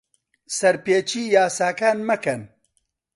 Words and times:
سەرپێچیی 0.57 1.29
یاساکان 1.35 1.97
مەکەن. 2.09 2.41